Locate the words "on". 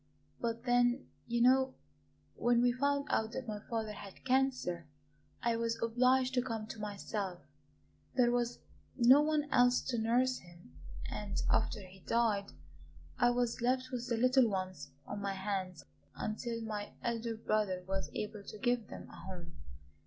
15.05-15.21